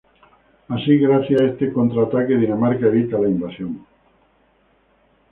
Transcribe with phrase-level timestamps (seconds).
[0.67, 3.85] Así, gracias a este contra-ataque, Dinamarca evita la invasión.